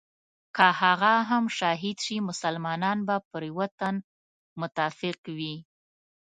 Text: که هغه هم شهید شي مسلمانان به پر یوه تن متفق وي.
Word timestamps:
که 0.55 0.67
هغه 0.81 1.13
هم 1.29 1.45
شهید 1.59 1.97
شي 2.05 2.15
مسلمانان 2.29 2.97
به 3.07 3.15
پر 3.29 3.41
یوه 3.51 3.67
تن 3.79 3.95
متفق 4.59 5.19
وي. 5.37 5.55